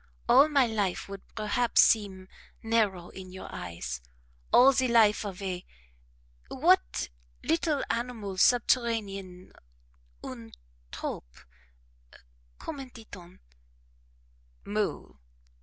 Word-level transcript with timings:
All 0.27 0.49
my 0.49 0.65
life 0.65 1.07
would 1.07 1.21
perhaps 1.35 1.79
seem 1.79 2.27
narrow 2.63 3.09
in 3.09 3.31
your 3.31 3.53
eyes 3.53 4.01
all 4.51 4.73
the 4.73 4.87
life 4.87 5.23
of 5.23 5.43
a 5.43 5.63
that 6.49 7.09
little 7.43 7.83
animal 7.87 8.35
subterranean 8.37 9.53
une 10.25 10.53
taupe 10.91 11.41
comment 12.57 12.91
dit 12.95 13.15
on?" 13.15 13.41
"Mole." 14.65 15.19